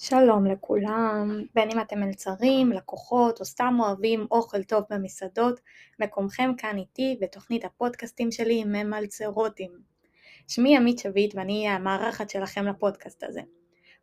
[0.00, 5.60] שלום לכולם, בין אם אתם מלצרים, לקוחות או סתם אוהבים אוכל טוב במסעדות,
[6.00, 9.70] מקומכם כאן איתי בתוכנית הפודקאסטים שלי ממלצרוטים.
[10.48, 13.40] שמי עמית שביט ואני אהיה המארחת שלכם לפודקאסט הזה.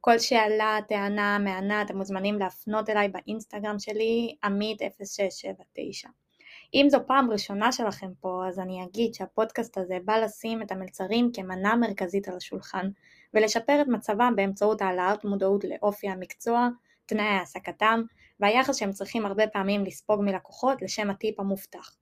[0.02, 6.10] כל שאלה, טענה, מענה, אתם מוזמנים להפנות אליי באינסטגרם שלי, עמית 0679.
[6.74, 11.32] אם זו פעם ראשונה שלכם פה, אז אני אגיד שהפודקאסט הזה בא לשים את המלצרים
[11.34, 12.90] כמנה מרכזית על השולחן,
[13.36, 16.68] ולשפר את מצבם באמצעות העלאת מודעות לאופי המקצוע,
[17.06, 18.02] תנאי העסקתם,
[18.40, 21.96] והיחס שהם צריכים הרבה פעמים לספוג מלקוחות לשם הטיפ המובטח.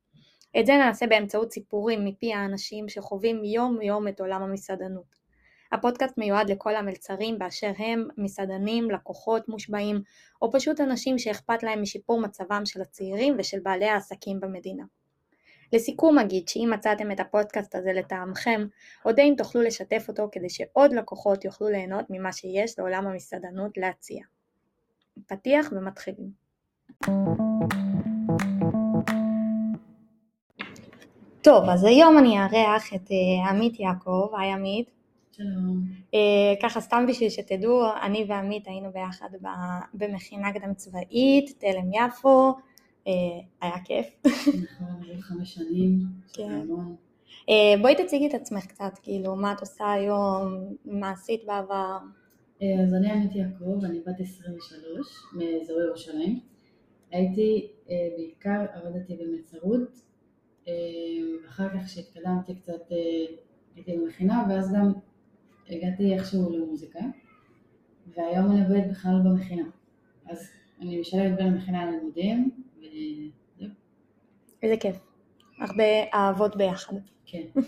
[0.59, 5.23] את זה נעשה באמצעות סיפורים מפי האנשים שחווים יום יום את עולם המסעדנות.
[5.72, 10.02] הפודקאסט מיועד לכל המלצרים באשר הם מסעדנים, לקוחות מושבעים,
[10.42, 14.84] או פשוט אנשים שאכפת להם משיפור מצבם של הצעירים ושל בעלי העסקים במדינה.
[15.73, 18.66] לסיכום אגיד שאם מצאתם את הפודקאסט הזה לטעמכם,
[19.05, 24.23] אודה אם תוכלו לשתף אותו כדי שעוד לקוחות יוכלו ליהנות ממה שיש לעולם המסעדנות להציע.
[25.28, 26.30] פתיח ומתחילים.
[31.42, 34.89] טוב, אז היום אני אארח את uh, עמית יעקב, היי עמית.
[35.31, 35.81] שלום.
[36.11, 36.16] Uh,
[36.64, 39.30] ככה סתם בשביל שתדעו, אני ועמית היינו ביחד
[39.94, 42.73] במכינה קדם צבאית, תלם יפו, אה,
[43.62, 44.08] היה כיף.
[44.26, 46.00] נכון, חמש שנים,
[46.34, 46.68] כן.
[47.50, 51.98] אה, בואי תציגי את עצמך קצת, כאילו, מה את עושה היום, מה עשית בעבר.
[52.62, 56.40] אה, אז אני עמית יעקב, אני בת 23, מאזור ירושלים.
[57.12, 57.68] הייתי,
[58.18, 60.00] בעיקר עבדתי במלצרות,
[61.44, 62.82] ואחר כך כשהתקדמתי קצת
[63.76, 64.94] הייתי במכינה, ואז גם
[65.70, 67.00] הגעתי איכשהו למוזיקה,
[68.16, 69.64] והיום אני עובדת בכלל במכינה.
[70.26, 70.50] אז
[70.82, 72.62] אני משלבת בין המכינה ללימודים,
[74.64, 74.95] איזה כיף.
[75.59, 76.94] הרבה אהבות ביחד.
[77.26, 77.44] כן.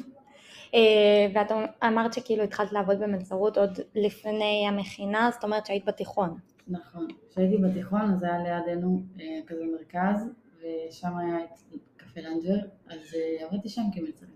[0.73, 1.51] אה, ואת
[1.83, 6.37] אמרת שכאילו התחלת לעבוד במלצרות עוד לפני המכינה, זאת אומרת שהיית בתיכון.
[6.67, 7.07] נכון.
[7.29, 10.25] כשהייתי בתיכון אז היה לידינו אה, כזה מרכז,
[10.59, 14.35] ושם היה את קפה לנג'ר, אז אה, עבדתי שם כמלצרית.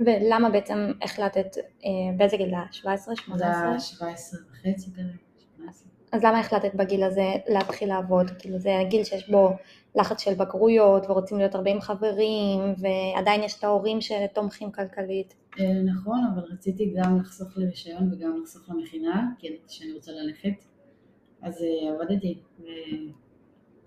[0.00, 1.56] ולמה בעצם החלטת,
[2.16, 2.54] באיזה גיל?
[2.70, 3.16] 17?
[3.16, 3.38] 18?
[3.38, 5.33] זה היה 17 וחצי כזה, 18.
[6.14, 8.30] אז למה החלטת בגיל הזה להתחיל לעבוד?
[8.38, 9.50] כאילו זה הגיל שיש בו
[9.94, 15.34] לחץ של בגרויות ורוצים להיות הרבה עם חברים ועדיין יש את ההורים שתומכים כלכלית.
[15.60, 20.64] אה, נכון, אבל רציתי גם לחסוך לרישיון וגם לחסוך למכינה, כי ידעתי שאני רוצה ללכת,
[21.42, 22.38] אז אה, עבדתי.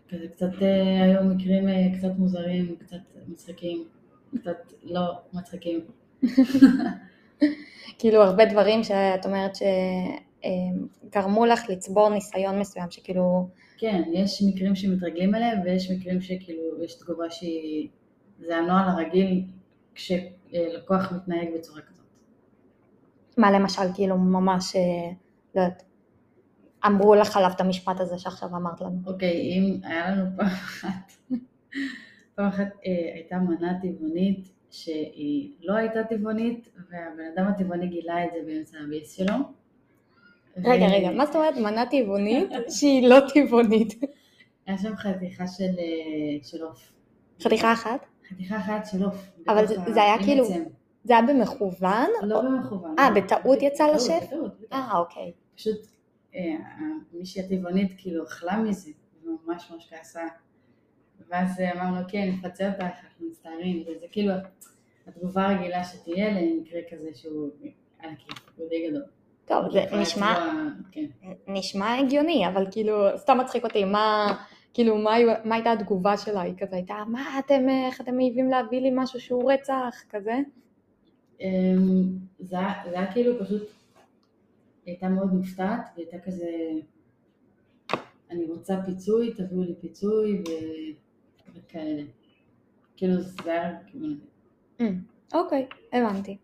[0.10, 3.84] כזה קצת אה, היו מקרים קצת מוזרים, קצת מצחיקים,
[4.40, 5.80] קצת לא מצחיקים.
[8.00, 9.62] כאילו הרבה דברים שאת אומרת ש...
[11.10, 13.50] גרמו לך לצבור ניסיון מסוים שכאילו...
[13.78, 17.90] כן, יש מקרים שמתרגלים אליהם ויש מקרים שכאילו יש תגובה שהיא...
[18.40, 19.44] זה הנוהל הרגיל
[19.96, 22.06] כשלקוח מתנהג בצורה כזאת.
[23.38, 24.82] מה למשל, כאילו ממש, אה,
[25.56, 25.84] לא יודעת,
[26.86, 29.00] אמרו לך עליו את המשפט הזה שעכשיו אמרת לנו.
[29.06, 31.12] אוקיי, אם היה לנו פעם אחת,
[32.36, 38.30] פעם אחת אה, הייתה מנה טבעונית שהיא לא הייתה טבעונית והבן אדם הטבעוני גילה את
[38.34, 39.34] זה באמצע הביס שלו
[40.64, 43.94] רגע, רגע, מה זאת אומרת מנה טבעונית שהיא לא טבעונית?
[44.68, 46.92] היה שם חתיכה של אה, עוף.
[47.44, 48.06] חתיכה אחת?
[48.30, 49.30] חתיכה אחת של עוף.
[49.48, 50.46] אבל זה היה כאילו,
[51.04, 52.10] זה היה במכוון?
[52.24, 52.96] לא במכוון.
[53.00, 54.24] אה, בטעות יצא לשף?
[54.28, 55.32] בטעות, אה, אוקיי.
[55.56, 55.88] פשוט
[56.36, 56.42] אה,
[57.14, 58.92] מישהי הטבעונית כאילו אכלה מזה,
[59.24, 60.24] וממש ממש כעסה.
[61.30, 64.34] ואז אמרנו, כן, נפצה אותך, אנחנו מצטערים, וזה כאילו
[65.08, 67.50] התגובה הרגילה שתהיה למקרה כזה שהוא
[68.00, 69.04] על הכיף, הוא די גדול.
[69.48, 70.50] טוב, זה נשמע,
[70.92, 71.06] כן.
[71.48, 74.38] נשמע הגיוני, אבל כאילו, סתם מצחיק אותי, מה,
[74.74, 75.12] כאילו, מה,
[75.44, 76.42] מה הייתה התגובה שלה?
[76.42, 80.40] היא כזה הייתה, מה אתם, איך אתם מעיבים להביא לי משהו שהוא רצח, כזה?
[81.42, 82.04] אמ,
[82.40, 86.50] זה היה כאילו פשוט, היא הייתה מאוד מופתעת, היא הייתה כזה,
[88.32, 90.44] אני רוצה פיצוי, תביאו לי פיצוי
[91.56, 92.04] וכאלה.
[92.98, 94.08] כאילו זה היה כאילו...
[95.34, 96.38] אוקיי, הבנתי.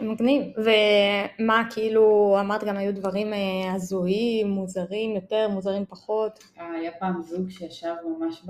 [0.00, 0.42] מגניב.
[0.56, 6.44] ומה כאילו, אמרת גם היו דברים אה, הזויים, מוזרים יותר, מוזרים פחות?
[6.56, 8.42] היה פעם זוג שישב ממש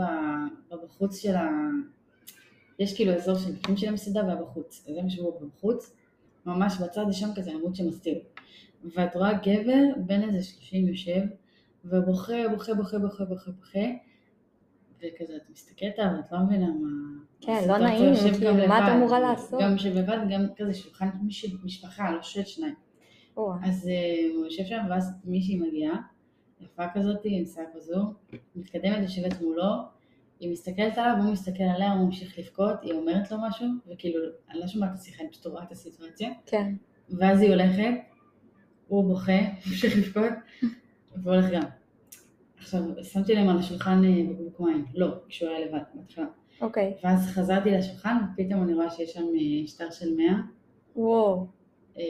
[0.70, 1.48] בחוץ של ה...
[2.78, 4.86] יש כאילו אזור של בפנים של המסעדה והיה בחוץ.
[4.88, 5.96] אז הם ישבו בחוץ,
[6.46, 8.18] ממש בצד יש שם כזה עמוד שמסתיר.
[8.84, 11.20] ואת רואה גבר בין איזה שלושים יושב,
[11.84, 13.88] ובוכה, בוכה, בוכה, בוכה, בוכה, בוכה,
[14.98, 16.88] וכזה את מסתכלת עליו, את לא מבינה מה...
[17.40, 19.60] כן, לא נעים, כאילו, מה את אמורה לעשות?
[19.62, 21.08] גם שבבד, גם כזה שולחן
[21.64, 22.74] משפחה, לא של שניים.
[23.64, 25.96] אז אה, הוא יושב שם, ואז מישהי מגיעה,
[26.60, 28.12] יפה כזאת, עם שיער כזו,
[28.56, 29.72] מתקדמת, יושבת מולו,
[30.40, 34.20] היא מסתכלת עליו, הוא מסתכל עליה, הוא ממשיך לבכות, היא אומרת לו משהו, וכאילו,
[34.50, 36.30] אני לא שומעת את השיחה, אני פשוט רואה את הסיטואציה.
[36.46, 36.74] כן.
[37.10, 37.90] ואז היא הולכת,
[38.88, 40.32] הוא בוכה, ממשיך לבכות,
[41.16, 41.62] והוא הולך גם.
[42.58, 46.26] עכשיו, שמתי להם על השולחן אה, בקבוק מים, לא, כשהוא היה לבד, בהתחלה.
[46.60, 46.94] אוקיי.
[47.04, 50.26] ואז חזרתי לשולחן, ופתאום אני רואה שיש שם אה, שטר של 100,
[50.96, 51.46] וואו.
[51.98, 52.04] אה,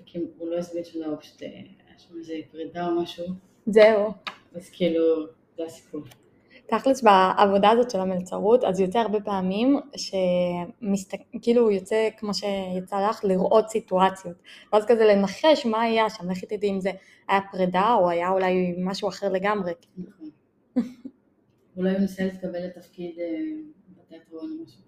[0.00, 3.24] וכאילו, הוא לא הסביר שום דבר, פשוט אה, היה שם איזה פרידה או משהו,
[3.66, 4.12] זהו.
[4.54, 6.00] אז כאילו, זה הסיפור.
[6.66, 13.68] תכלס בעבודה הזאת של המלצרות, אז יוצא הרבה פעמים שכאילו יוצא כמו שיצא לך לראות
[13.68, 14.36] סיטואציות,
[14.72, 16.90] ואז כזה לנחש מה היה שם, לכי תדעי אם זה
[17.28, 19.72] היה פרידה או היה אולי משהו אחר לגמרי.
[19.98, 20.23] נכון.
[21.76, 23.24] אולי הוא ניסה להתקבל לתפקיד אה,
[23.98, 24.80] בתיאטרון או משהו.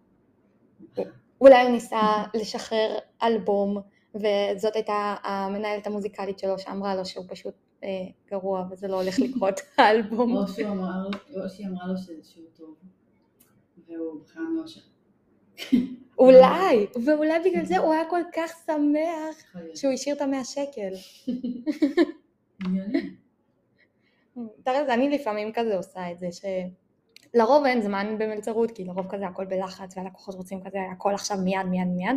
[1.41, 2.01] אולי הוא ניסה
[2.35, 3.79] לשחרר אלבום,
[4.15, 7.55] וזאת הייתה המנהלת המוזיקלית שלו שאמרה לו שהוא פשוט
[7.85, 7.89] אה,
[8.31, 10.37] גרוע וזה לא הולך לקרות האלבום.
[10.37, 12.75] או לו- שהיא אמרה לו שזה שהוא טוב,
[13.89, 14.81] והוא בחר מאושר.
[16.19, 19.57] אולי, ואולי בגלל זה הוא היה כל כך שמח.
[19.75, 20.93] שהוא השאיר את המאה שקל.
[24.63, 26.29] תראה, אני לפעמים כזה עושה את זה,
[27.33, 31.67] שלרוב אין זמן במלצרות, כי לרוב כזה הכל בלחץ והלקוחות רוצים כזה הכל עכשיו מיד
[31.71, 32.17] מיד מיד,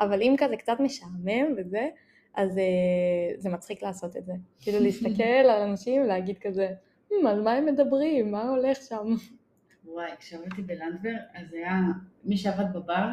[0.00, 1.88] אבל אם כזה קצת משעמם וזה,
[2.34, 2.64] אז אה,
[3.38, 4.32] זה מצחיק לעשות את זה.
[4.60, 6.68] כאילו להסתכל על אנשים ולהגיד כזה,
[7.10, 9.14] "Hmm, על מה הם מדברים, מה הולך שם?
[9.84, 11.80] וואי, כשעבדתי בלנדבר, אז היה
[12.24, 13.06] מי שעבד בבר,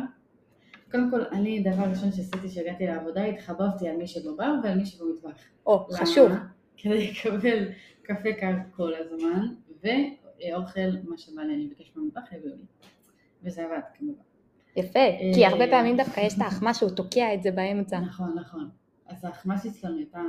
[0.91, 5.43] קודם כל, אני, דבר ראשון שעשיתי כשהגעתי לעבודה, התחבבתי על מי שבבר ועל מי שבמטבח.
[5.65, 5.87] או?
[5.93, 6.31] חשוב.
[6.77, 7.67] כדי לקבל
[8.03, 9.47] קפה קר כל הזמן,
[9.83, 12.65] ואוכל, מה שבא לי, אני מבקש במטבח, הביאו לי.
[13.43, 14.21] וזה עבד, כמובן.
[14.75, 14.99] יפה,
[15.33, 17.99] כי אה, הרבה פעמים דווקא יש את האחמה שהוא תוקע את זה באמצע.
[17.99, 18.69] נכון, נכון.
[19.07, 20.21] אז האחמ"ש אצלנו הייתה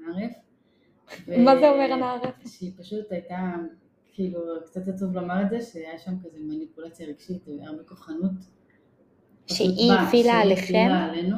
[0.00, 0.32] נערף.
[1.28, 2.34] מה זה אומר הנערף?
[2.46, 3.54] שהיא פשוט הייתה,
[4.12, 8.32] כאילו, קצת עצוב לומר את זה, שהיה שם כזה מניפולציה רגשית, הרבה כוחנות.
[9.46, 10.64] שהיא הפעילה שהיא עליכם?
[10.64, 11.36] הפעילה עלינו,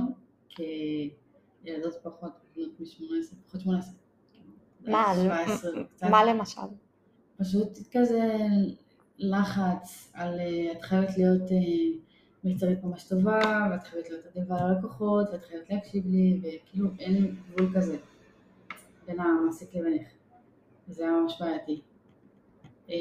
[0.48, 3.94] כילדות פחות, בנות מ-18, פחות 18.
[4.86, 6.06] מה, 17 קצת.
[6.06, 6.60] מה למשל?
[7.38, 8.36] פשוט כזה
[9.18, 11.56] לחץ על אה, את חייבת להיות אה,
[12.44, 17.72] מלצרית ממש טובה, ואת חייבת להיות אדיבה ללקוחות, ואת חייבת להקשיב לי, וכאילו אין גבול
[17.74, 17.96] כזה
[19.06, 20.08] בין המעסיק לבינך.
[20.88, 21.80] זה היה ממש בעייתי.
[22.90, 22.96] אה,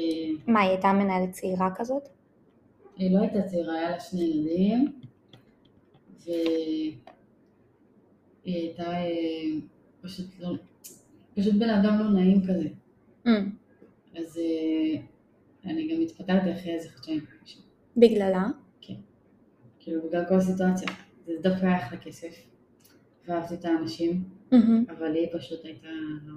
[0.46, 2.08] מה, היא הייתה מנהלת צעירה כזאת?
[2.96, 4.92] היא לא הייתה צעירה, היה לה שני ילדים,
[6.24, 6.96] והיא
[8.44, 8.92] הייתה
[10.00, 10.54] פשוט לא,
[11.38, 12.68] פשוט בן אדם לא נעים כזה.
[13.26, 13.30] Mm,
[14.18, 15.00] אז אה,
[15.70, 17.20] אני גם התפטרתי אחרי איזה חודשיים.
[17.96, 18.46] בגללה?
[19.80, 20.88] כאילו בגלל כל הסיטואציה.
[21.26, 22.34] זה דווקא היה אחלה כסף,
[23.26, 24.84] ואהבתי את האנשים, מהמם.
[24.90, 25.88] אבל היא פשוט הייתה
[26.26, 26.34] לא...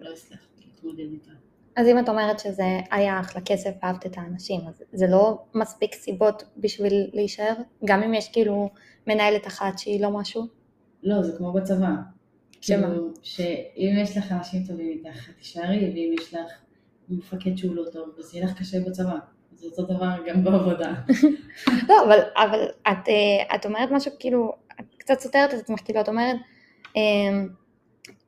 [0.00, 1.30] לא הצלחתי להתמודד איתה.
[1.76, 5.94] אז אם את אומרת שזה היה אחלה כסף ואהבת את האנשים, אז זה לא מספיק
[5.94, 7.54] סיבות בשביל להישאר?
[7.84, 8.70] גם אם יש כאילו
[9.06, 10.46] מנהלת אחת שהיא לא משהו?
[11.02, 11.94] לא, זה כמו בצבא.
[12.62, 12.86] שמה?
[12.86, 16.52] כאילו, שאם יש לך אנשים טובים איתך, תישארי, ואם יש לך
[17.08, 19.18] מפקד שהוא לא טוב, אז יהיה לך קשה בצבא.
[19.54, 20.92] זה אותו דבר גם בעבודה.
[21.88, 26.00] לא, אבל, אבל את, אה, את אומרת משהו כאילו, את קצת סותרת את עצמך, כאילו
[26.00, 26.36] את אומרת,
[26.96, 27.48] אמ,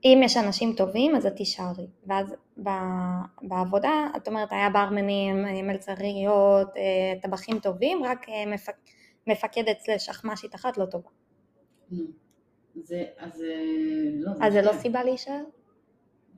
[0.05, 5.63] אם יש אנשים טובים אז את תישארי, ואז ב- בעבודה את אומרת היה ברמנים, אה,
[5.63, 8.77] מלצריות, אה, טבחים טובים, רק מפק,
[9.27, 11.09] מפקדת סלש אחמ"שית אחת לא טובה.
[12.83, 14.73] זה, אז אה, לא, אז זה לא.
[14.73, 15.41] סיבה להישאר?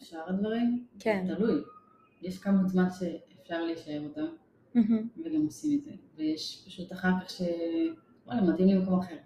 [0.01, 0.85] שאר הדברים?
[0.99, 1.27] כן.
[1.37, 1.63] תלוי.
[2.23, 4.27] יש כמות זמן שאפשר להישאר אותם.
[5.25, 5.91] וגם עושים את זה.
[6.17, 7.43] ויש פשוט אחר כך ש...
[8.27, 9.17] וואלה, מתאים למקום אחר.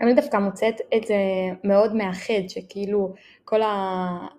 [0.00, 1.16] אני דווקא מוצאת את זה
[1.64, 3.60] מאוד מאחד, שכאילו כל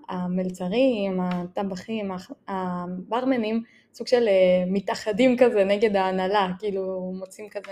[0.09, 2.11] המלצרים, הטבחים,
[2.47, 7.71] הברמנים, סוג של אה, מתאחדים כזה נגד ההנהלה, כאילו מוצאים כזה,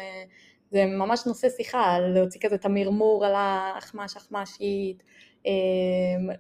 [0.76, 5.04] זה ממש נושא שיחה, להוציא כזה את המרמור על האחמ"ש, אחמ"שית,
[5.48, 5.52] אה,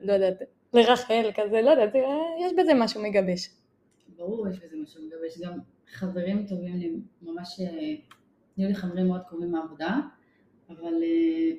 [0.02, 0.38] לא יודעת,
[0.74, 2.02] לרחל כזה, לא יודעת, אה,
[2.46, 3.50] יש בזה משהו מגבש.
[4.18, 5.42] ברור, יש בזה משהו מגבש.
[5.42, 7.60] גם חברים טובים לי, ממש...
[7.60, 7.96] אה,
[8.58, 10.00] נהיו לי חברים מאוד קרובים מהעבודה,
[10.70, 11.52] אבל אה,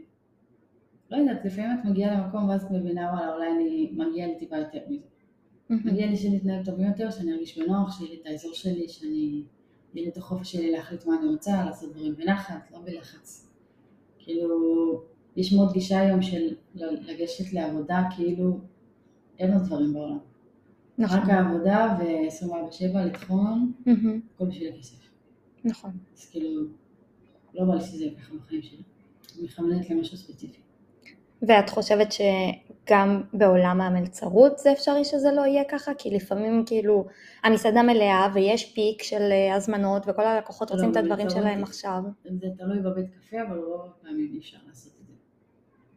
[1.10, 4.56] לא יודעת, לפעמים את מגיעה למקום ואז את מבינה, וואלה, אולי אני מגיע לי טיפה
[4.56, 5.06] יותר מזה.
[5.70, 9.42] מגיע לי שנתנהג טובים יותר, שאני ארגיש בנוח, שיהיה לי את האזור שלי, שאני...
[10.02, 13.48] לי את החופש שלי להחליט מה אני רוצה, לעשות דברים בנחת, לא בלחץ.
[14.18, 14.48] כאילו,
[15.36, 18.58] יש מאוד גישה היום של לגשת לעבודה, כאילו,
[19.38, 20.18] אין עוד דברים בעולם.
[20.98, 24.96] נכון, רק העבודה ו-24/7 לטחון, מהמם, הכל בשביל הכסף.
[25.64, 25.90] נכון.
[26.16, 26.62] אז כאילו,
[27.54, 28.78] לא בא לי שזה יהיה ככה בחיים שלי.
[29.36, 30.60] אני מכוונת למשהו ספציפי.
[31.42, 32.12] ואת חושבת
[32.86, 35.92] שגם בעולם המלצרות זה אפשרי שזה לא יהיה ככה?
[35.98, 37.06] כי לפעמים כאילו
[37.44, 41.58] המסעדה מלאה ויש פיק של אה, הזמנות וכל הלקוחות לא, רוצים את הדברים במלצרות שלהם
[41.58, 42.02] זה- עכשיו.
[42.40, 45.12] זה תלוי בבית קפה, אבל רוב הפעמים אי אפשר לעשות את זה.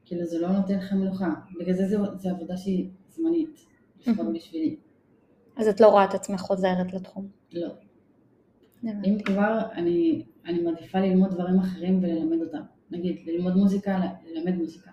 [0.06, 1.30] כאילו זה לא נותן לך מנוחה.
[1.60, 3.66] בגלל זה זה, עבודה שהיא זמנית.
[4.06, 4.34] לפחות.
[4.34, 4.76] בשבילי.
[5.58, 7.28] אז את לא רואה את עצמך חוזרת לתחום.
[7.54, 7.68] לא.
[8.84, 12.62] אם כבר, אני, אני מעדיפה ללמוד דברים אחרים וללמד אותם.
[12.92, 14.92] נגיד, ללמוד מוזיקה, ללמד מוזיקה.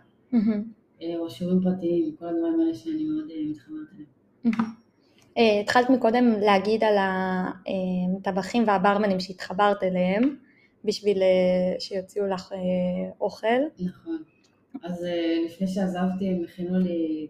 [1.03, 4.65] אה, או שיעורים פרטיים, כל הדברים האלה שאני מאוד אה, מתחברת אליהם.
[5.38, 10.37] אה, התחלת מקודם להגיד על הטבחים והברמנים שהתחברת אליהם
[10.85, 11.23] בשביל
[11.79, 12.53] שיוציאו לך
[13.21, 13.47] אוכל.
[13.79, 14.23] נכון.
[14.83, 15.07] אז
[15.47, 17.26] לפני שעזבתי, הם הכינו לי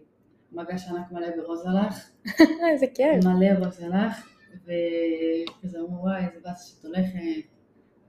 [0.51, 2.09] מגש ענק מלא ברוגלך,
[2.71, 3.25] איזה כיף.
[3.25, 4.27] מלא רוגלך,
[4.63, 7.47] וכזה אמרו, וואי, איזה באסה שאת הולכת,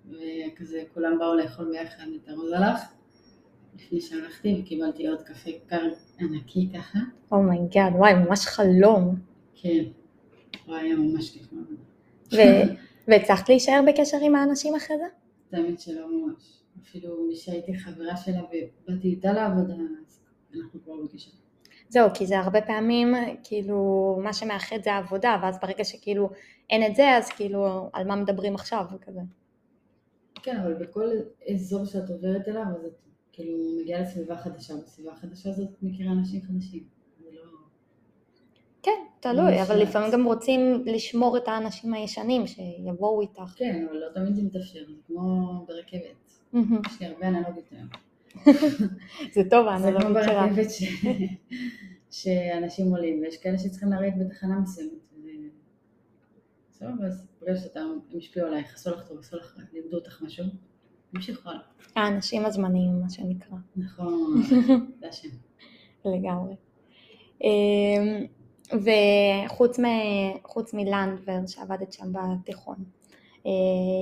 [0.07, 2.98] וכזה כולם באו לאכול ביחד את הרוגלך.
[3.79, 5.89] לפני שהלכתי וקיבלתי עוד קפה קר
[6.21, 6.99] ענקי ככה.
[7.33, 9.15] oh my God, וואי, ממש חלום.
[9.55, 9.85] כן.
[10.67, 11.67] וואי, היה ממש כיף מאוד.
[13.09, 15.05] והצלחת להישאר בקשר עם האנשים אחרי זה?
[15.53, 16.59] האמת שלא ממש.
[16.83, 20.21] אפילו מי שהייתי חברה שלה ובאתי איתה לעבודה, אז
[20.57, 21.31] אנחנו כבר בקשר.
[21.89, 26.31] זהו, כי זה הרבה פעמים, כאילו, מה שמאחד זה העבודה, ואז ברגע שכאילו
[26.71, 29.21] אין את זה, אז כאילו, על מה מדברים עכשיו, וכזה.
[30.43, 31.11] כן, אבל בכל
[31.55, 33.08] אזור שאת עוברת אליו, אז את
[33.39, 36.83] כאילו מגיעה לסביבה חדשה, בסביבה החדשה הזאת את מכירה אנשים חדשים.
[37.19, 37.43] זה לא...
[38.83, 39.83] כן, תלוי, אבל.
[39.83, 43.55] לפעמים גם רוצים לשמור את האנשים הישנים, שיבואו איתך.
[43.57, 46.39] כן, אבל לא תמיד זה מתאפשר, זה כמו ברכבת.
[46.87, 47.89] יש לי הרבה אנלוגיות היום.
[49.35, 50.35] זה טוב, זה כמו האנלוגית שלך.
[50.35, 50.85] ברכבת ש...
[52.11, 55.09] שאנשים עולים, ויש כאלה שצריכים לרדת בתחנה מסוימת.
[56.73, 60.45] בסדר, אז ברגע שאתה, הם השפיעו עלייך, עשו לך טוב, עשו לך, לימדו אותך משהו,
[61.15, 61.59] הלאה.
[61.97, 63.57] האנשים הזמניים, מה שנקרא.
[63.77, 64.43] נכון,
[65.01, 65.29] זה השם.
[66.05, 66.55] לגמרי.
[67.45, 68.25] אמ,
[70.45, 72.77] וחוץ מלנדבר שעבדת שם בתיכון,
[73.47, 73.51] אה,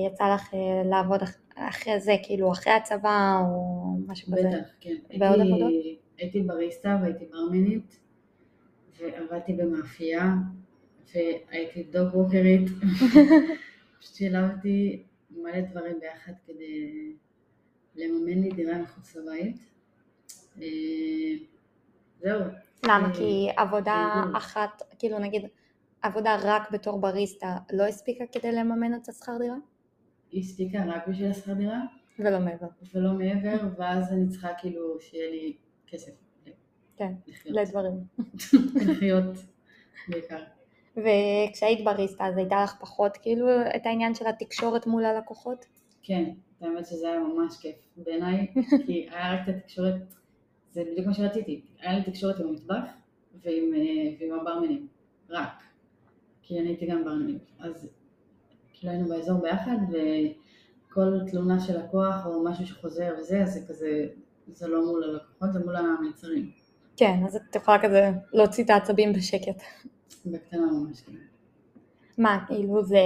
[0.07, 0.59] יצא לך אה,
[0.89, 3.73] לעבוד אח- אחרי זה, כאילו אחרי הצבא או
[4.07, 4.47] משהו כזה?
[4.49, 4.95] בטח, כן.
[5.19, 5.71] בעוד הייתי- עבודות?
[6.17, 7.99] הייתי בריסטה והייתי ברמנית,
[8.99, 10.33] ועבדתי במאפייה,
[11.15, 12.67] והייתי דוג ווקרית.
[13.99, 15.03] פשוט שילבתי
[15.47, 17.13] מלא דברים ביחד כדי
[17.95, 19.57] לממן לי דירה מחוץ לבית.
[20.61, 20.67] אה,
[22.21, 22.41] זהו.
[22.85, 23.07] למה?
[23.07, 24.37] אה, כי עבודה גלגול.
[24.37, 25.45] אחת, כאילו נגיד,
[26.01, 29.55] עבודה רק בתור בריסטה לא הספיקה כדי לממן את השכר דירה?
[30.31, 31.81] היא הספיקה רק בשביל השכר דירה,
[32.19, 32.67] ולא מעבר.
[32.93, 36.11] ולא מעבר, ואז אני צריכה כאילו שיהיה לי כסף
[36.97, 37.55] כן, לחיות.
[37.55, 38.03] לדברים.
[38.91, 39.37] לחיות
[40.07, 40.43] בעיקר.
[40.97, 45.65] וכשהיית בריסטה אז הייתה לך פחות כאילו את העניין של התקשורת מול הלקוחות?
[46.03, 46.29] כן,
[46.61, 47.75] האמת שזה היה ממש כיף.
[47.97, 48.47] בעיניי,
[48.85, 49.95] כי היה רק את התקשורת,
[50.71, 52.83] זה בדיוק מה שרציתי, היה לי תקשורת עם המטבח
[53.43, 54.87] ועם, אה, ועם הברמנים,
[55.29, 55.63] רק,
[56.41, 57.89] כי אני הייתי גם ברמנית, אז
[58.73, 64.07] כאילו היינו באזור ביחד וכל תלונה של לקוח או משהו שחוזר וזה, אז זה כזה,
[64.47, 66.51] זה לא מול הלקוחות, זה מול המלצרים,
[66.97, 69.61] כן, אז את יכולה כזה להוציא את העצבים בשקט.
[70.25, 71.19] בקטנה ממש כאילו.
[72.17, 72.99] מה, כאילו זה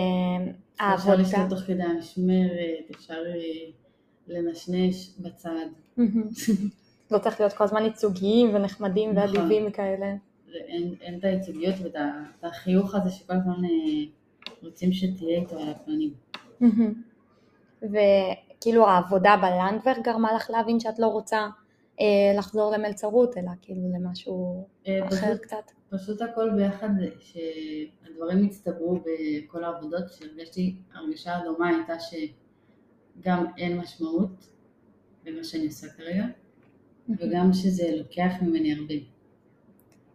[0.76, 1.16] אפשר?
[1.16, 3.72] לשתות תוך כדי המשמרת, אפשר אה,
[4.28, 5.66] לנשנש בצד.
[7.12, 9.38] לא צריך להיות כל הזמן ייצוגיים ונחמדים נכון.
[9.38, 10.16] ואדיבים כאלה.
[10.54, 11.96] אין, את הייצוגיות ואת
[12.44, 14.04] החיוך הזה שכל הזמן אה,
[14.64, 16.14] רוצים שתהיה איתו על הפנים.
[17.82, 21.48] וכאילו העבודה בלנדבר גרמה לך להבין שאת לא רוצה
[22.38, 25.72] לחזור למלצרות, אלא כאילו למשהו אה, אחר פשוט, קצת.
[25.90, 26.90] פשוט הכל ביחד,
[27.20, 34.52] שהדברים הצטברו בכל העבודות, שהרגשתי, הרגשה הדומה הייתה שגם אין משמעות
[35.26, 36.26] למה שאני עושה כרגע,
[37.20, 38.94] וגם שזה לוקח ממני הרבה.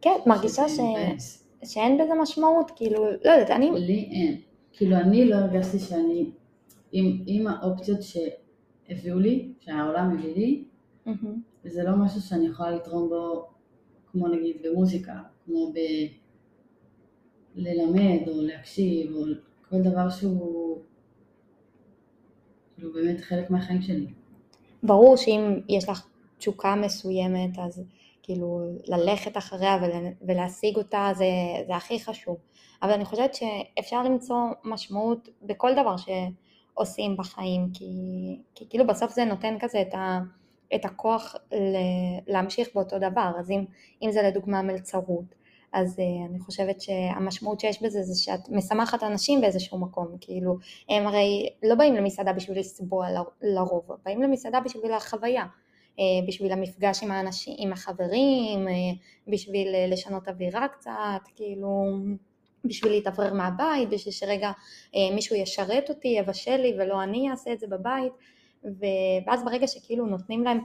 [0.01, 0.79] כן, את מרגישה ש...
[0.79, 1.47] מבאס.
[1.65, 3.71] שאין בזה משמעות, כאילו, לא יודעת, אני...
[3.75, 4.41] לי אין.
[4.73, 6.31] כאילו אני לא הרגשתי שאני,
[6.93, 10.65] עם, עם האופציות שהביאו לי, שהעולם הביא לי,
[11.07, 11.43] מהמם.
[11.67, 13.49] וזה לא משהו שאני יכולה לתרום בו,
[14.13, 15.13] כמו נגיד במוזיקה,
[15.45, 15.79] כמו ב...
[17.55, 19.25] ללמד או להקשיב, או
[19.71, 20.79] כל דבר שהוא
[22.75, 24.07] כאילו באמת חלק מהחיים שלי.
[24.83, 26.07] ברור שאם יש לך
[26.39, 27.83] תשוקה מסוימת, אז
[28.23, 31.25] כאילו ללכת אחריה ול- ולהשיג אותה זה,
[31.67, 32.37] זה הכי חשוב.
[32.83, 37.87] אבל אני חושבת שאפשר למצוא משמעות בכל דבר שעושים בחיים, כי,
[38.55, 40.21] כי כאילו בסוף זה נותן כזה את, ה,
[40.75, 41.37] את הכוח
[42.27, 43.31] להמשיך באותו דבר.
[43.39, 43.65] אז אם,
[44.03, 45.35] אם זה לדוגמה מלצרות,
[45.73, 50.57] אז uh, אני חושבת שהמשמעות שיש בזה זה שאת משמחת אנשים באיזשהו מקום, כאילו
[50.89, 53.07] הם הרי לא באים למסעדה בשביל לסבוע
[53.43, 55.47] לרוב, באים למסעדה בשביל החוויה,
[55.99, 58.75] אה, בשביל המפגש עם האנשים, עם החברים, אה,
[59.29, 61.97] בשביל אה, לשנות אווירה קצת, כאילו
[62.65, 64.53] בשביל להתאוורר מהבית, בשביל שרגע
[64.95, 68.13] אה, מישהו ישרת אותי, יבשל לי ולא אני אעשה את זה בבית,
[69.27, 70.59] ואז ברגע שכאילו נותנים להם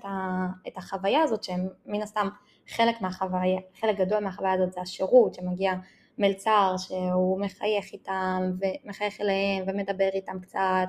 [0.67, 2.27] את החוויה הזאת שהם מן הסתם
[2.67, 5.73] חלק מהחוויה, חלק גדול מהחוויה הזאת זה השירות שמגיע
[6.17, 10.87] מלצר שהוא מחייך איתם ומחייך אליהם ומדבר איתם קצת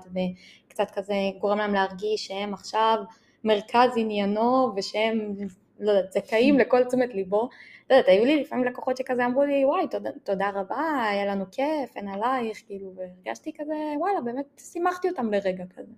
[0.68, 2.96] וקצת כזה גורם להם להרגיש שהם עכשיו
[3.44, 5.34] מרכז עניינו ושהם
[5.80, 7.48] לא יודעת, זכאים לכל תשומת ליבו.
[7.90, 11.44] לא יודעת, היו לי לפעמים לקוחות שכזה אמרו לי וואי תודה, תודה רבה, היה לנו
[11.50, 15.92] כיף, אין עלייך, כאילו, והרגשתי כזה וואלה באמת שימחתי אותם לרגע כזה.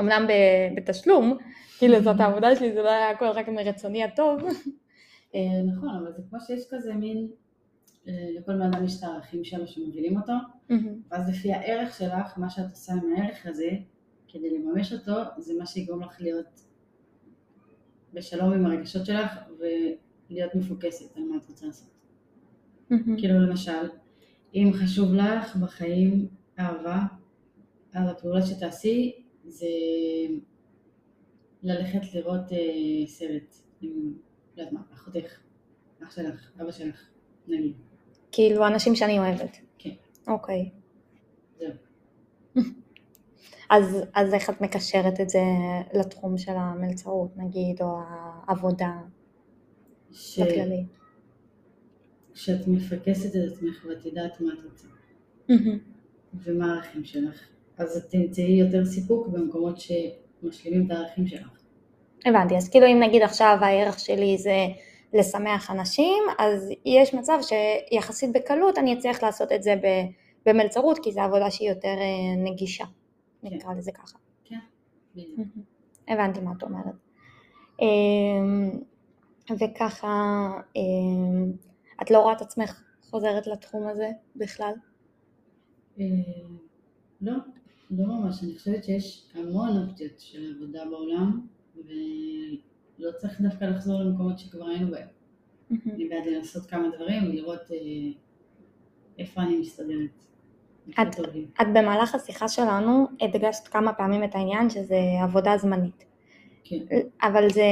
[0.00, 0.26] אמנם
[0.76, 1.38] בתשלום,
[1.78, 4.40] כאילו זאת העבודה שלי, זה לא היה הכל רק מרצוני הטוב.
[5.34, 7.28] אה, נכון, אבל זה כמו שיש כזה מין,
[8.08, 10.32] אה, לכל בן אדם יש את הערכים שלו שמובילים אותו,
[11.10, 13.70] ואז לפי הערך שלך, מה שאת עושה עם הערך הזה,
[14.28, 16.60] כדי לממש אותו, זה מה שיגרום לך להיות
[18.14, 21.90] בשלום עם הרגשות שלך ולהיות מפוקסת על מה את רוצה לעשות.
[23.18, 23.88] כאילו למשל,
[24.54, 27.02] אם חשוב לך בחיים אהבה,
[27.94, 29.66] אז הפעולה שתעשי זה
[31.62, 34.14] ללכת לראות אה, סרט עם,
[34.56, 35.38] לא יודעת מה, אחותך,
[36.02, 37.08] אח שלך, אבא שלך,
[37.48, 37.72] נגיד.
[38.32, 39.56] כאילו אנשים שאני אוהבת.
[39.78, 39.94] כן.
[40.26, 40.70] אוקיי.
[41.58, 41.70] זהו.
[43.70, 45.42] אז, אז איך את מקשרת את זה
[45.94, 47.98] לתחום של המלצרות נגיד, או
[48.46, 48.92] העבודה
[50.12, 50.38] ש...
[50.38, 50.84] בכללי?
[52.34, 54.88] כשאת מפקסת את עצמך ואת יודעת מה את רוצה.
[56.34, 57.40] ומה הערכים שלך,
[57.78, 61.48] אז את תמצאי יותר סיפוק במקומות שמשלימים את הערכים שלך.
[62.26, 64.66] הבנתי, אז כאילו אם נגיד עכשיו הערך שלי זה
[65.12, 69.74] לשמח אנשים, אז יש מצב שיחסית בקלות אני אצליח לעשות את זה
[70.46, 72.84] במלצרות, כי זו עבודה שהיא יותר אה, נגישה.
[73.42, 74.18] נקרא לזה ככה.
[74.44, 74.58] כן,
[76.08, 76.94] הבנתי מה את אומרת.
[77.80, 78.70] אמ,
[79.50, 81.52] וככה, אמ,
[82.02, 84.72] את לא רואה את עצמך חוזרת לתחום הזה בכלל?
[86.00, 86.04] אה,
[87.20, 87.32] לא,
[87.90, 88.42] לא ממש.
[88.42, 94.90] אני חושבת שיש המון אופציות של עבודה בעולם, ולא צריך דווקא לחזור למקומות שכבר היינו
[94.90, 95.08] בהם.
[95.70, 97.76] אני בעד לנסות כמה דברים ולראות אה,
[99.18, 100.24] איפה אני מסתדרת.
[100.90, 101.20] את,
[101.60, 106.04] את במהלך השיחה שלנו הדגשת כמה פעמים את העניין שזה עבודה זמנית.
[106.64, 106.76] כן.
[107.22, 107.62] אבל זה,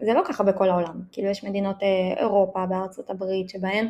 [0.00, 1.00] זה לא ככה בכל העולם.
[1.12, 3.88] כאילו יש מדינות אה, אירופה, בארצות הברית, שבהן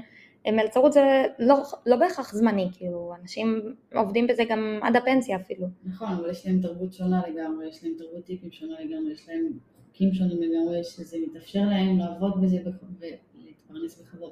[0.53, 5.67] מלצרות זה לא, לא בהכרח זמני, כאילו אנשים עובדים בזה גם עד הפנסיה אפילו.
[5.85, 9.53] נכון, אבל יש להם תרבות שונה לגמרי, יש להם תרבות טיפים שונה לגמרי, יש להם
[9.87, 12.57] חוקים שונים לגמרי, שזה מתאפשר להם לעבוד בזה
[13.01, 14.31] ולהתפרנס בכבוד.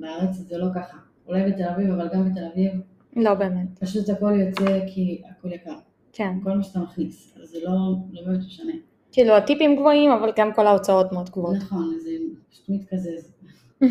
[0.00, 0.96] בארץ זה לא ככה.
[1.26, 2.72] אולי בתל אביב, אבל גם בתל אביב
[3.16, 3.78] לא באמת.
[3.80, 5.78] פשוט הכל יוצא כי הכל יקר.
[6.12, 6.32] כן.
[6.42, 7.72] כל מה שאתה מכניס, אז זה לא,
[8.12, 8.72] לא באמת משנה.
[9.12, 11.56] כאילו הטיפים גבוהים, אבל גם כל ההוצאות מאוד גבוהות.
[11.56, 12.10] נכון, זה
[12.50, 13.32] פשוט מתקזז.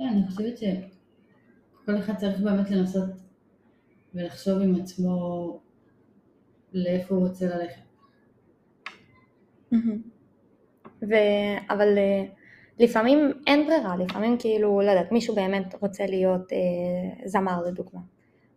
[0.00, 3.10] לא, אני חושבת שכל אחד צריך באמת לנסות
[4.14, 5.60] ולחשוב עם עצמו
[6.72, 7.80] לאיפה הוא רוצה ללכת.
[11.02, 11.14] ו...
[11.70, 12.24] אבל אה,
[12.78, 18.00] לפעמים אין ברירה, לפעמים כאילו, לא יודעת, מישהו באמת רוצה להיות אה, זמר לדוגמה,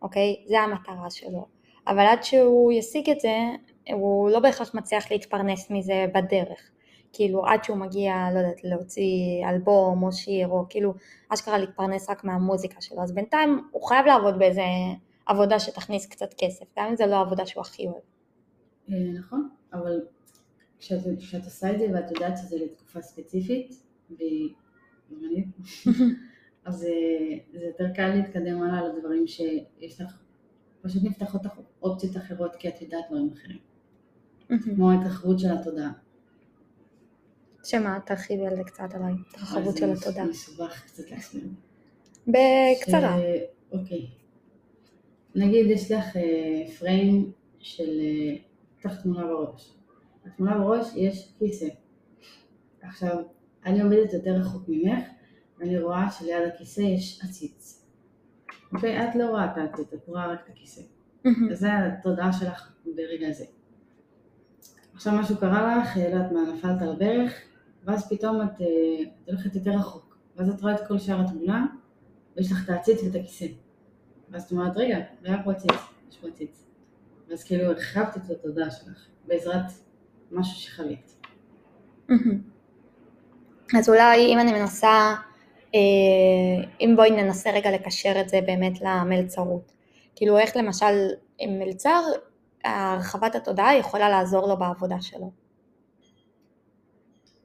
[0.01, 0.35] אוקיי?
[0.47, 1.45] זה המטרה שלו.
[1.87, 3.37] אבל עד שהוא ישיג את זה,
[3.93, 6.71] הוא לא בהכרח מצליח להתפרנס מזה בדרך.
[7.13, 10.93] כאילו עד שהוא מגיע, לא יודעת, להוציא אלבום או שיר, או כאילו
[11.29, 13.03] אשכרה להתפרנס רק מהמוזיקה שלו.
[13.03, 14.61] אז בינתיים הוא חייב לעבוד באיזה
[15.25, 18.01] עבודה שתכניס קצת כסף, גם אם זה לא העבודה שהוא הכי אוהב.
[18.89, 20.01] אה, נכון, אבל
[20.79, 23.73] כשאת, כשאת עושה את זה ואת יודעת שזה לתקופה ספציפית,
[24.17, 24.49] והיא
[25.09, 25.47] זמנית,
[26.65, 30.17] אז אה, זה יותר קל להתקדם הלאה לדברים שיש לך,
[30.81, 31.41] פשוט נפתחות
[31.81, 33.59] אופציות אחרות כי את יודעת דברים אחרים.
[34.75, 35.91] כמו ההתרחבות של התודעה.
[37.63, 37.99] שמה?
[38.05, 40.25] תרחיבי על זה קצת עליי, התרחבות של התודעה.
[40.25, 41.43] זה מסובך קצת להסביר.
[42.27, 43.17] בקצרה.
[43.71, 44.07] אוקיי.
[45.35, 46.05] נגיד יש לך
[46.79, 48.01] פריים אה, של
[48.81, 49.73] תחת אה, תמונה בראש.
[50.25, 51.67] התמונה בראש יש כיסא.
[52.81, 53.17] עכשיו,
[53.65, 55.03] אני עומדת יותר רחוק ממך,
[55.59, 57.85] ואני רואה שליד הכיסא יש עציץ.
[58.73, 59.09] אוקיי?
[59.09, 60.81] את לא רואה את העציץ, את רואה רק את הכיסא.
[61.51, 63.45] אז זה התודעה שלך ברגע הזה.
[64.93, 67.33] עכשיו משהו קרה לך, לא יודעת מה, נפלת על הברך,
[67.85, 68.67] ואז פתאום את, אה,
[69.23, 70.17] את הולכת יותר רחוק.
[70.35, 71.65] ואז את רואה את כל שאר התמונה,
[72.37, 73.45] ויש לך את העציץ ואת הכיסא.
[74.29, 75.71] ואז את אומרת, רגע, היה פה עציץ,
[76.09, 76.63] יש פה עציץ.
[77.29, 79.65] ואז כאילו הרחבת את התודעה שלך, בעזרת
[80.31, 81.15] משהו שחווית.
[83.77, 85.15] אז אולי אם אני מנסה,
[85.75, 85.79] אה,
[86.81, 89.71] אם בואי ננסה רגע לקשר את זה באמת למלצרות.
[90.15, 91.09] כאילו איך למשל
[91.47, 92.01] מלצר,
[92.63, 95.42] הרחבת התודעה יכולה לעזור לו בעבודה שלו.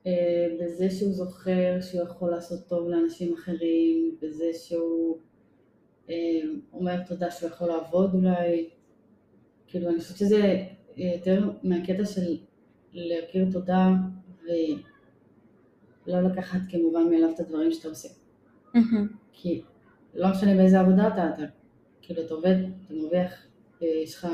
[0.09, 5.19] אה, בזה שהוא זוכר שהוא יכול לעשות טוב לאנשים אחרים, בזה שהוא
[6.11, 6.41] אה,
[6.73, 8.69] אומר תודה שהוא יכול לעבוד אולי,
[9.67, 10.63] כאילו אני חושבת שזה
[10.97, 12.37] יותר מהקטע של
[12.93, 13.89] להכיר תודה
[16.07, 18.09] ולא לקחת כמובן מאליו את הדברים שאתה עושה.
[19.33, 19.63] כי
[20.15, 21.43] לא משנה באיזה עבודה אתה, אתה
[22.03, 23.47] כאילו אתה עובד, אתה מרוויח,
[23.83, 24.25] אה, יש לך,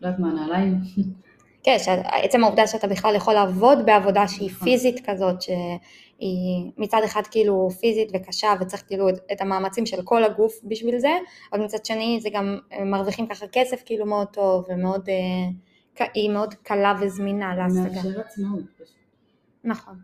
[0.00, 0.74] לא יודעת מה, נעליים.
[1.62, 4.68] כן, עצם העובדה שאתה בכלל יכול לעבוד בעבודה שהיא נכון.
[4.68, 10.52] פיזית כזאת, שהיא מצד אחד כאילו פיזית וקשה וצריך כאילו את המאמצים של כל הגוף
[10.64, 11.12] בשביל זה,
[11.52, 16.54] אבל מצד שני זה גם מרוויחים ככה כסף כאילו מאוד טוב ומאוד, אה, היא מאוד
[16.54, 18.02] קלה וזמינה להשגה.
[18.02, 18.62] מאפשר עצמאות
[19.64, 19.94] נכון.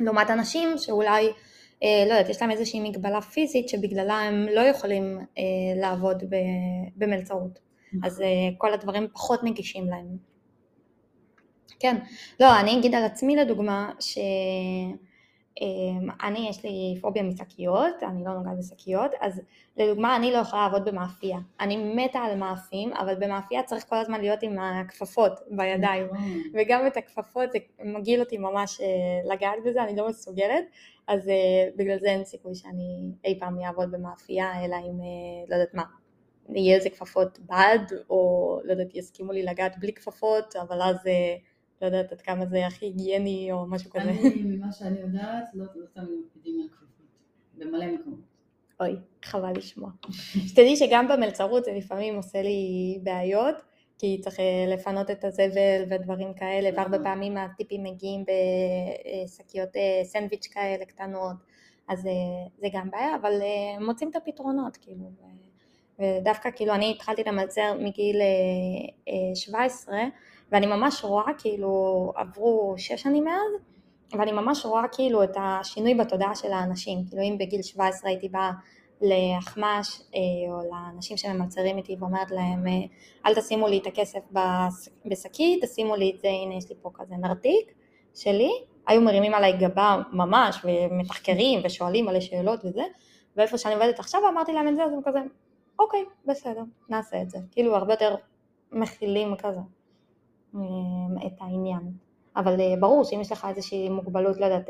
[0.00, 1.32] לעומת אנשים שאולי
[1.82, 5.42] אה, לא יודעת, יש להם איזושהי מגבלה פיזית שבגללה הם לא יכולים אה,
[5.80, 6.22] לעבוד
[6.96, 7.58] במלצרות.
[7.92, 8.04] נכון.
[8.04, 8.26] אז אה,
[8.58, 10.33] כל הדברים פחות נגישים להם.
[11.84, 11.96] כן,
[12.40, 14.96] לא, אני אגיד על עצמי לדוגמה, שאני
[16.50, 19.40] יש לי פוביה משקיות, אני לא נוגעת בשקיות, אז
[19.76, 21.38] לדוגמה אני לא יכולה לעבוד במאפייה.
[21.60, 26.42] אני מתה על מאפים, אבל במאפייה צריך כל הזמן להיות עם הכפפות בידיים, נכון.
[26.54, 28.80] וגם את הכפפות זה מגעיל אותי ממש
[29.32, 30.64] לגעת בזה, אני לא מסוגלת.
[31.06, 31.30] אז uh,
[31.76, 35.82] בגלל זה אין סיכוי שאני אי פעם אעבוד במאפייה, אלא אם, uh, לא יודעת מה,
[36.48, 37.78] יהיה איזה כפפות בד,
[38.10, 42.46] או לא יודעת, יסכימו לי לגעת בלי כפפות, אבל אז uh, לא יודעת עד כמה
[42.46, 44.10] זה הכי היגייני או משהו כזה.
[44.10, 47.06] אני, ממה שאני יודעת, לא, תמיד מקפידים על כפפות,
[47.54, 48.20] במלא מקומות.
[48.80, 49.90] אוי, חבל לשמוע.
[50.46, 53.56] שתדעי שגם במלצרות זה לפעמים עושה לי בעיות.
[53.98, 60.46] כי צריך אה, לפנות את הזבל ודברים כאלה, והרבה פעמים הטיפים מגיעים בשקיות אה, סנדוויץ'
[60.46, 61.36] כאלה קטנות,
[61.88, 62.12] אז אה,
[62.58, 63.32] זה גם בעיה, אבל
[63.80, 65.10] מוצאים את הפתרונות, כאילו,
[65.98, 68.20] ודווקא כאילו אני התחלתי למלצר מגיל
[69.34, 69.96] 17,
[70.52, 73.52] ואני ממש רואה כאילו עברו שש שנים מאז,
[74.12, 78.50] ואני ממש רואה כאילו את השינוי בתודעה של האנשים, כאילו אם בגיל 17 הייתי באה
[79.00, 80.20] לאחמ"ש אה,
[80.52, 82.72] או לאנשים שממלצרים איתי ואומרת להם אה,
[83.26, 84.20] אל תשימו לי את הכסף
[85.06, 87.72] בשקית, תשימו לי את זה, הנה יש לי פה כזה נרתיק
[88.14, 88.50] שלי,
[88.86, 92.82] היו מרימים עליי גבה ממש ומתחקרים ושואלים עלי שאלות וזה,
[93.36, 95.18] ואיפה שאני עובדת עכשיו אמרתי להם את זה, אז הם כזה
[95.78, 98.14] אוקיי בסדר נעשה את זה, כאילו הרבה יותר
[98.72, 99.60] מכילים כזה
[101.26, 101.92] את העניין,
[102.36, 104.68] אבל ברור שאם יש לך איזושהי מוגבלות, לא יודעת,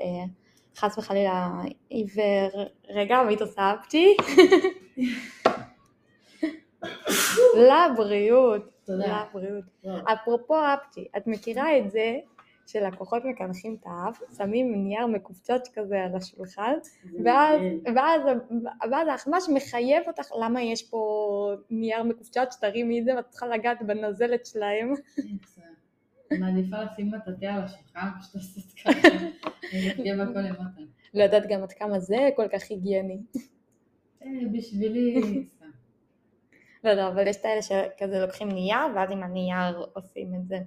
[0.76, 1.50] חס וחלילה
[1.88, 4.16] עיוור, רגע, מי עושה אפצ'י?
[7.56, 8.62] לבריאות.
[8.84, 9.24] תודה.
[9.30, 9.64] לבריאות.
[10.12, 12.18] אפרופו אפצ'י, את מכירה את זה
[12.66, 16.74] שלקוחות מקנחים את האף, שמים נייר מקופצ'ץ' כזה על השולחן,
[17.24, 17.60] ואז,
[17.94, 18.22] ואז,
[18.90, 23.82] ואז האחמ"ש מחייב אותך, למה יש פה נייר מקופצ'ץ', תרימי את זה ואת צריכה לגעת
[23.82, 24.94] בנזלת שלהם.
[26.40, 29.08] מעדיפה לשים בטטה על השולחן, פשוט לעשות ככה,
[29.72, 30.80] יהיה בכל למטה.
[31.14, 33.18] לא יודעת גם עד כמה זה כל כך היגייני.
[34.22, 35.20] אה, בשבילי.
[36.84, 40.58] לא יודע, אבל יש את האלה שכזה לוקחים נייר, ואז עם הנייר עושים את זה.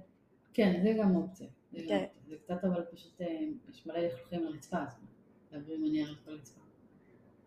[0.54, 1.46] כן, זה גם אופציה.
[1.88, 2.04] כן.
[2.28, 3.26] זה קצת אבל פשוט, אה,
[3.70, 4.98] יש מלא לכלוכים לרצפה, אז
[5.52, 6.60] להעביר מנייר את כל הרצפה.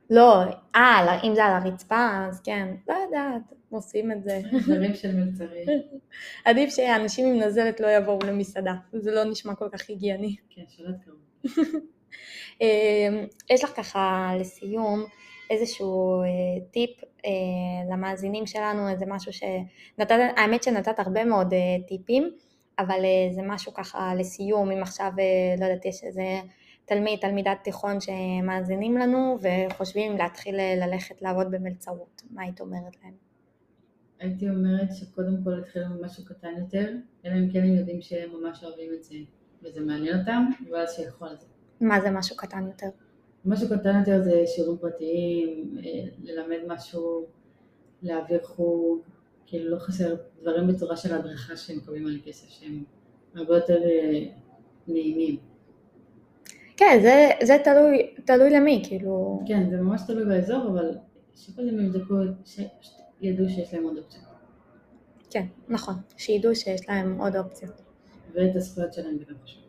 [0.10, 0.44] לא,
[0.76, 4.42] אה, אם זה על הרצפה, אז כן, לא יודעת, עושים את זה.
[4.66, 5.68] דברים של מלצרים.
[6.46, 10.36] עדיף שאנשים עם נזלת לא יבואו למסעדה, זה לא נשמע כל כך היגייני.
[10.50, 11.16] כן, שלא תקראו.
[12.62, 15.06] אמ, יש לך ככה לסיום
[15.52, 16.28] איזשהו אה,
[16.72, 22.32] טיפ אה, למאזינים שלנו, איזה משהו שנתת, האמת שנתת הרבה מאוד אה, טיפים,
[22.80, 23.00] אבל
[23.32, 25.12] זה משהו ככה לסיום, אם עכשיו,
[25.60, 26.42] לא יודעת, יש איזה
[26.86, 33.31] תלמיד, תלמידת תיכון שמאזינים לנו וחושבים להתחיל ללכת לעבוד במלצרות, מה היית אומרת להם?
[34.22, 36.92] הייתי אומרת שקודם כל התחילו ממשהו קטן יותר,
[37.26, 39.16] אלא אם כן הם יודעים שהם ממש אוהבים את זה
[39.64, 41.46] וזה מעניין אותם, ואז שילכו על זה.
[41.82, 42.90] מה זה משהו קטן יותר?
[43.46, 47.26] משהו קטן יותר זה שיעורים פרטיים, אה, ללמד משהו,
[48.02, 49.02] להעביר חוג,
[49.46, 52.84] כאילו לא חסר דברים בצורה של הדרכה שהם מקבלים על כסף שהם
[53.36, 54.26] הרבה יותר אה,
[54.88, 55.38] נעימים.
[56.78, 59.42] כן, זה, זה תלוי, תלוי למי, כאילו...
[59.48, 60.92] כן, זה ממש תלוי באזור, אבל
[61.36, 62.16] שקודם יבדקו,
[63.22, 64.24] שידעו שיש להם עוד אופציות.
[65.30, 67.82] כן, נכון, שידעו שיש להם עוד אופציות.
[68.34, 69.62] ואת הזכויות שלהם זה גם חשוב.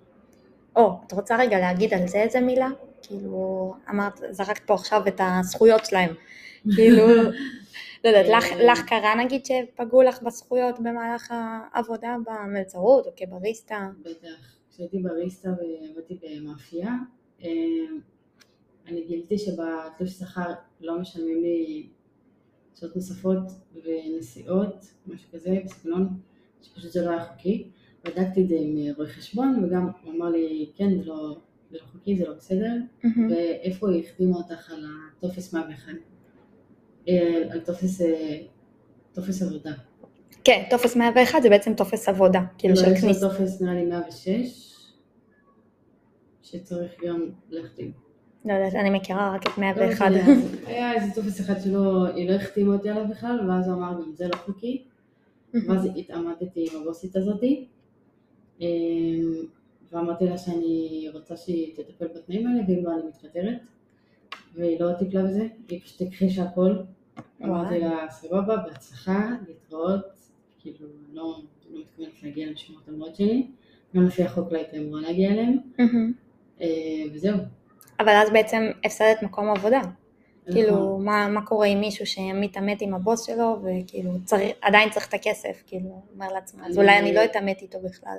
[0.76, 2.68] או, את רוצה רגע להגיד על זה איזה מילה?
[3.02, 6.14] כאילו, אמרת, זרקת פה עכשיו את הזכויות שלהם.
[6.74, 7.06] כאילו,
[8.04, 13.88] לא יודעת, לך, לך קרה נגיד שפגעו לך בזכויות במהלך העבודה במלצרות או כבריסטה?
[14.00, 14.56] בטח.
[14.70, 16.94] כשהייתי בריסטה ועבדתי במאפייה,
[17.44, 17.48] אה,
[18.86, 21.88] אני גיליתי שבתלוש שכר לא משלמים לי
[22.80, 23.52] שעות נוספות
[23.84, 26.08] ונסיעות, משהו כזה, בסגנון,
[26.62, 27.70] שפשוט זה לא היה חוקי.
[28.04, 31.36] בדקתי את זה עם רואה חשבון, וגם הוא אמר לי, כן, זה לא,
[31.70, 33.06] זה לא חוקי, זה לא בסדר, mm-hmm.
[33.30, 34.84] ואיפה היא החתימה אותך על
[35.18, 35.92] הטופס 101,
[37.08, 38.38] אה, על טופס, אה,
[39.12, 39.72] טופס עבודה.
[40.44, 43.26] כן, טופס 101 זה בעצם טופס עבודה, כאילו של, לא, מס הכנסה.
[43.26, 44.28] לו טופס נראה לי 106,
[46.42, 47.92] שצריך גם להחתים.
[48.44, 50.10] לא יודעת, אני מכירה רק את לא 101.
[50.10, 53.74] משנה, אז היה איזה טופס אחד שלא, היא לא החתימה אותי עליו בכלל, ואז הוא
[53.76, 54.82] אמר גם זה לא חוקי,
[55.54, 57.66] ואז התעמתתי עם הבוסית הזאתי,
[58.60, 58.66] אמ,
[59.92, 63.58] ואמרתי לה שאני רוצה שהיא תטפל בתנאים האלה, ואם לא אני מתפטרת,
[64.54, 66.74] והיא לא טיפלה בזה, היא פשוט הכחישה הכל,
[67.44, 70.04] אמרתי לה סבבה, בהצלחה, להתראות,
[70.60, 71.36] כאילו לא,
[71.70, 73.46] לא מתכוונת להגיע למשמעות המאוד שלי,
[73.96, 75.56] גם לפי החוק לא הייתי אמורה להגיע אליהם.
[76.60, 76.66] אה,
[77.14, 77.36] וזהו.
[78.04, 79.78] אבל אז בעצם הפסדת מקום עבודה.
[79.78, 80.52] נכון.
[80.52, 85.14] כאילו, מה, מה קורה עם מישהו שמתעמת עם הבוס שלו, וכאילו, צריך, עדיין צריך את
[85.14, 88.18] הכסף, כאילו, אומר לעצמו, אז אולי אני לא אתעמת איתו בכלל.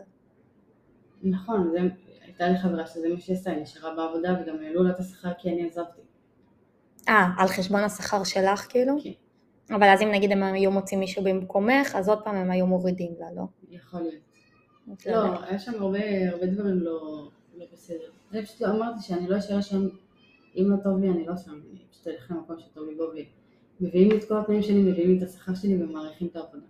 [1.24, 1.80] נכון, זה,
[2.22, 5.34] הייתה לי חברה שזה מה שהיא עשתה, היא נשארה בעבודה וגם העלו לה את השכר
[5.38, 6.02] כי אני עזבתי.
[7.10, 8.94] אה, על חשבון השכר שלך, כאילו?
[9.04, 9.76] כן.
[9.76, 13.12] אבל אז אם נגיד הם היו מוצאים מישהו במקומך, אז עוד פעם הם היו מורידים
[13.20, 13.44] לה, לא?
[13.70, 15.06] יכול להיות.
[15.06, 15.14] לא.
[15.14, 16.00] לא, היה שם הרבה,
[16.32, 18.12] הרבה דברים לא, לא בסדר.
[18.42, 19.88] פשוט אמרתי שאני לא אשאר שם,
[20.56, 23.04] אם לא טוב לי אני לא שם, אני פשוט אלך למקום שטוב לי בו
[23.82, 26.66] ומביאים לי את כל התנאים שלי, מביאים לי את השכר שלי ומעריכים את העבודה.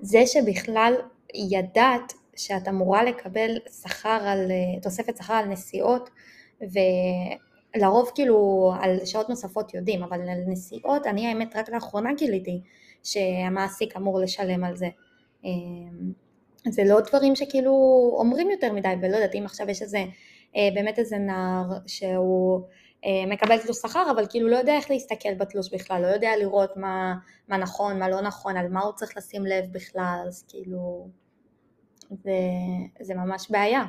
[0.00, 0.94] זה שבכלל
[1.34, 6.10] ידעת שאת אמורה לקבל שכר על, אה, תוספת שכר על נסיעות,
[6.60, 12.60] ולרוב כאילו על שעות נוספות יודעים, אבל על נסיעות, אני האמת רק לאחרונה גיליתי
[13.02, 14.88] שהמעסיק אמור לשלם על זה.
[15.44, 15.50] אה,
[16.68, 17.72] זה לא דברים שכאילו
[18.18, 20.04] אומרים יותר מדי, ולא יודעת אם עכשיו יש איזה,
[20.74, 22.62] באמת איזה נער שהוא
[23.04, 26.76] אה, מקבל תלוש שכר, אבל כאילו לא יודע איך להסתכל בתלוש בכלל, לא יודע לראות
[26.76, 27.14] מה,
[27.48, 31.08] מה נכון, מה לא נכון, על מה הוא צריך לשים לב בכלל, אז כאילו,
[32.10, 32.38] זה,
[33.00, 33.84] זה ממש בעיה.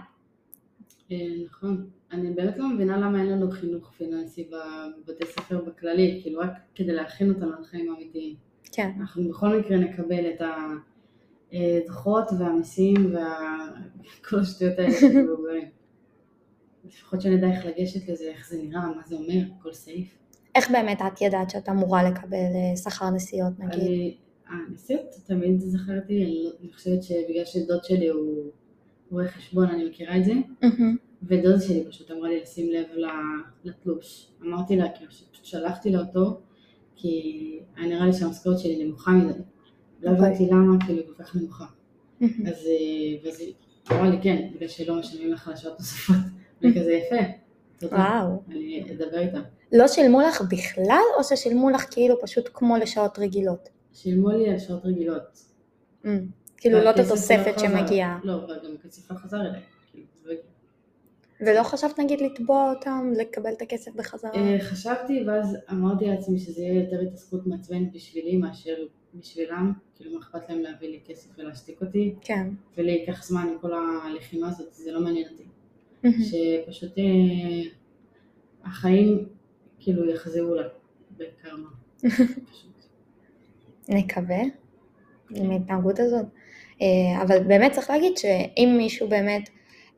[1.11, 1.89] אה, נכון.
[2.11, 6.93] אני באמת לא מבינה למה אין לנו חינוך פיננסי בבתי ספר בכללי, כאילו רק כדי
[6.93, 8.35] להכין אותנו לחיים האמיתיים.
[8.71, 10.41] כן, אנחנו בכל מקרה נקבל את
[11.51, 15.82] הדוחות והמיסים וכל השטויות האלה של מבוגרים.
[16.87, 20.17] לפחות שנדע איך לגשת לזה, איך זה נראה, מה זה אומר, כל סעיף.
[20.55, 23.79] איך באמת את ידעת שאת אמורה לקבל אה, שכר נסיעות נגיד?
[23.81, 24.17] אני,
[24.47, 28.49] הנסיעות תמיד זכרתי, אני, לא- אני חושבת שבגלל שדוד שלי הוא
[29.11, 30.31] רואה חשבון, אני מכירה את זה.
[31.23, 32.85] ודודה שלי פשוט אמרה לי לשים לב
[33.63, 34.27] לתלוש.
[34.41, 36.39] אמרתי לה, כאילו, שפשוט שלחתי לה אותו,
[36.95, 37.19] כי
[37.77, 39.27] היה נראה לי שהמשכורת שלי נמוכה מדי.
[40.01, 40.25] לא אוקיי.
[40.27, 41.65] הבנתי למה, כאילו, כל כך נמוכה.
[42.21, 43.51] אז, אה, היא
[43.91, 46.15] אמרה לי, כן, בגלל שלא משלמים לך על שעות נוספות.
[46.63, 47.15] אני כזה יפה.
[47.91, 48.41] וואו.
[48.47, 49.39] אני אדבר איתה.
[49.71, 53.69] לא שילמו לך בכלל, או ששילמו לך כאילו פשוט כמו לשעות רגילות?
[53.93, 55.43] שילמו לי על שעות רגילות.
[56.05, 56.07] Mm,
[56.57, 57.59] כאילו לא את והכסף התוספת.
[57.59, 58.19] שמגיעה.
[58.23, 59.61] לא, אבל גם הכסף לא חזר אליי.
[59.91, 60.33] כאילו, לא.
[61.41, 64.31] ולא חשבת נגיד לתבוע אותם, לקבל את הכסף בחזרה?
[64.35, 68.75] אה, חשבתי ואז אמרתי לעצמי שזה יהיה יותר התעסקות מעצבנת בשבילי מאשר
[69.13, 72.47] בשבילם, כאילו מה אכפת להם להביא לי כסף ולהשתיק אותי, כן.
[72.77, 73.71] ולי ייקח זמן עם כל
[74.05, 75.43] הלחימה הזאת, זה לא מעניין אותי.
[76.03, 76.17] מהמם.
[76.23, 77.71] שפשוט אה,
[78.65, 79.25] החיים
[79.79, 80.63] כאילו יחזרו לה
[81.17, 81.69] בקרמה.
[83.89, 84.41] נקווה,
[85.35, 86.25] עם ההתנהגות הזאת.
[86.81, 89.49] אה, אבל באמת צריך להגיד שאם מישהו באמת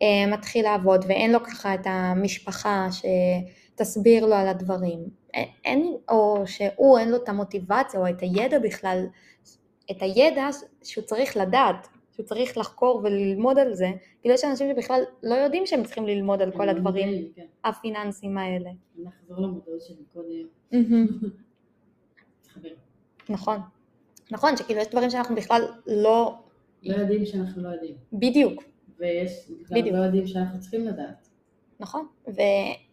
[0.01, 4.99] אה, מתחיל לעבוד ואין לו ככה את המשפחה שתסביר לו על הדברים,
[5.65, 9.05] אין, או שהוא אין לו את המוטיבציה או את הידע בכלל,
[9.91, 10.47] את הידע
[10.83, 13.87] שהוא צריך לדעת, שהוא צריך לחקור וללמוד על זה,
[14.21, 17.45] כאילו יש אנשים שבכלל לא יודעים שהם צריכים ללמוד על כל הדברים כן.
[17.63, 18.69] הפיננסיים האלה.
[18.97, 19.93] נחזור למודעות של.
[22.41, 22.69] תחבר.
[23.29, 23.57] נכון.
[24.31, 26.37] נכון, שכאילו יש דברים שאנחנו בכלל לא,
[26.83, 27.95] לא יודעים שאנחנו לא יודעים.
[28.13, 28.63] בדיוק,
[28.99, 29.95] ויש גם בדיוק.
[29.95, 31.29] לא יודעים שאנחנו צריכים לדעת.
[31.79, 32.07] נכון,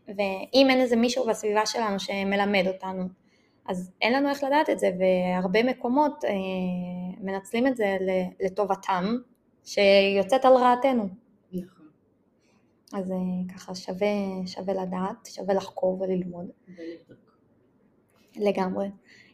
[0.08, 3.04] ואם אין איזה מישהו בסביבה שלנו שמלמד אותנו,
[3.66, 6.30] אז אין לנו איך לדעת את זה, והרבה מקומות אה,
[7.20, 7.96] מנצלים את זה
[8.40, 9.16] לטובתם,
[9.64, 11.08] שיוצאת על רעתנו.
[11.52, 11.86] נכון.
[12.92, 16.50] אז אה, ככה שווה, שווה לדעת, שווה לחקור וללמוד.
[16.68, 17.32] ולבדוק.
[18.36, 18.88] לגמרי.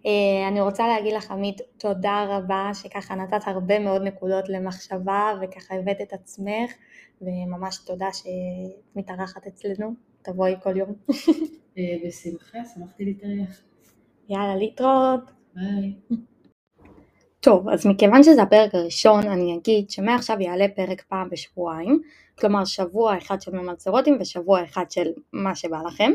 [0.06, 5.74] אה, אני רוצה להגיד לך עמית תודה רבה שככה נתת הרבה מאוד נקודות למחשבה וככה
[5.74, 6.72] הבאת את עצמך
[7.22, 10.94] וממש תודה שאת מתארחת אצלנו, תבואי כל יום.
[11.78, 13.62] אה, בשמחה, שמחתי להתארח.
[14.28, 15.20] יאללה להתראות.
[15.54, 15.94] ביי.
[17.40, 22.02] טוב, אז מכיוון שזה הפרק הראשון, אני אגיד שמעכשיו יעלה פרק פעם בשבועיים,
[22.38, 26.12] כלומר שבוע אחד של ממלצרוטים ושבוע אחד של מה שבא לכם.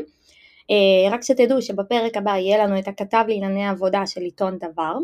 [0.70, 4.94] אה, רק שתדעו שבפרק הבא יהיה לנו את הכתב לענייני עבודה של עיתון דבר,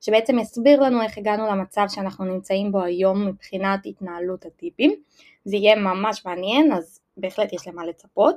[0.00, 4.94] שבעצם יסביר לנו איך הגענו למצב שאנחנו נמצאים בו היום מבחינת התנהלות הטיפים.
[5.44, 8.36] זה יהיה ממש מעניין, אז בהחלט יש למה לצפות.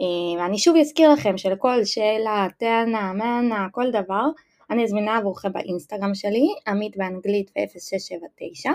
[0.00, 4.24] אה, ואני שוב אזכיר לכם שלכל שאלה, טענה, מענה, כל דבר,
[4.70, 8.70] אני זמינה עבורכם באינסטגרם שלי, עמית באנגלית ו-0679,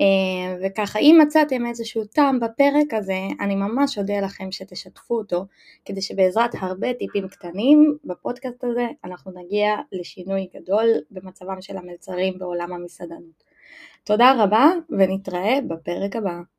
[0.00, 5.44] אה, וככה אם מצאתם איזשהו טעם בפרק הזה, אני ממש אודה לכם שתשתפו אותו,
[5.84, 12.72] כדי שבעזרת הרבה טיפים קטנים בפודקאסט הזה, אנחנו נגיע לשינוי גדול במצבם של המלצרים בעולם
[12.72, 13.44] המסעדנות.
[14.04, 16.55] תודה רבה ונתראה בפרק הבא.